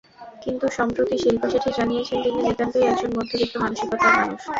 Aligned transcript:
কিন্তু 0.41 0.65
সম্প্রতি 0.77 1.15
শিল্পা 1.17 1.47
শেঠি 1.53 1.71
জানিয়েছেন, 1.77 2.17
তিনি 2.23 2.39
নিতান্তই 2.41 2.87
একজন 2.87 3.11
মধ্যবিত্ত 3.17 3.53
মানসিকতার 3.63 4.11
মানুষ। 4.19 4.41